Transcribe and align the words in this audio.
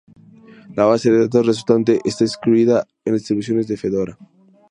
La 0.75 0.85
base 0.85 1.11
de 1.11 1.19
datos 1.19 1.45
resultante 1.45 1.99
está 2.03 2.23
incluida 2.23 2.87
en 3.05 3.13
las 3.13 3.21
distribuciones 3.21 3.67
de 3.67 3.77
Fedora. 3.77 4.17